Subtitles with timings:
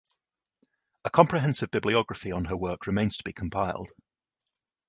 [1.05, 3.91] A comprehensive bibliography on her work remains to be compiled.